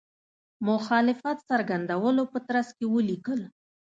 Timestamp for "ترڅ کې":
2.47-2.85